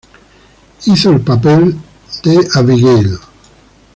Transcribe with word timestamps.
Hizo 0.87 1.11
el 1.11 1.21
papel 1.21 1.75
se 2.07 2.35
Abigail. 2.55 3.19